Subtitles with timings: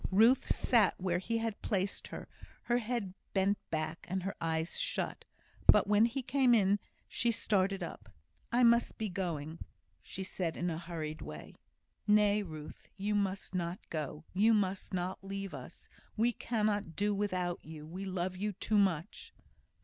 [0.09, 2.27] Ruth sat where he had placed her,
[2.63, 5.25] her head bent back, and her eyes shut.
[5.67, 8.09] But when he came in she started up.
[8.51, 9.59] "I must be going,"
[10.01, 11.53] she said, in a hurried way.
[12.07, 14.23] "Nay, Ruth, you must not go.
[14.33, 15.87] You must not leave us.
[16.17, 17.85] We cannot do without you.
[17.85, 19.35] We love you too much."